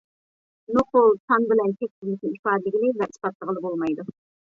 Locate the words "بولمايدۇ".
3.67-4.07